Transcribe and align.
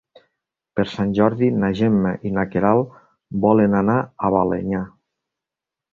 Per 0.79 0.85
Sant 0.93 1.11
Jordi 1.17 1.49
na 1.63 1.69
Gemma 1.81 2.15
i 2.29 2.33
na 2.37 2.45
Queralt 2.55 2.97
volen 3.45 3.77
anar 3.83 3.99
a 4.29 4.33
Balenyà. 4.37 4.85